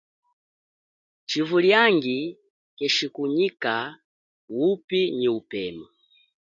Tshivuliangi 1.27 2.17
keshikunyika 2.77 3.75
wupi 4.55 5.01
nyi 5.17 5.27
upeme. 5.39 5.85